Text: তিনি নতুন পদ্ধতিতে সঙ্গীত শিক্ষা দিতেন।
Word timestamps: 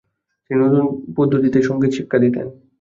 তিনি 0.43 0.59
নতুন 0.61 0.83
পদ্ধতিতে 1.17 1.59
সঙ্গীত 1.61 1.91
শিক্ষা 1.97 2.17
দিতেন। 2.23 2.45